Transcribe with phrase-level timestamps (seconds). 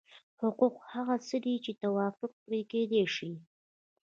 [0.41, 3.31] حقوق هغه څه دي چې توافق پرې کېدای شي.